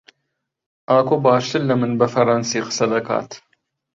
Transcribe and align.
ئاکۆ 0.91 1.15
باشتر 1.25 1.61
لە 1.69 1.75
من 1.81 1.91
بە 1.99 2.07
فەڕەنسی 2.13 2.63
قسە 2.67 2.85
دەکات. 2.93 3.29